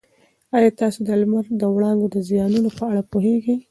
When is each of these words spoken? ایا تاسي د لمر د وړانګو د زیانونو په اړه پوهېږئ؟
ایا 0.57 0.69
تاسي 0.79 0.99
د 1.07 1.09
لمر 1.21 1.45
د 1.61 1.63
وړانګو 1.75 2.07
د 2.15 2.17
زیانونو 2.27 2.69
په 2.77 2.83
اړه 2.91 3.01
پوهېږئ؟ 3.11 3.55